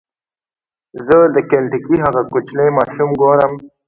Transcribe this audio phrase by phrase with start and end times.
[1.07, 3.53] زه د کینټکي هغه کوچنی ماشوم ګورم.